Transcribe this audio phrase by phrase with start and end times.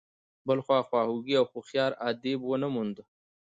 [0.47, 2.95] بل خواخوږی او هوښیار ادیب ونه موند.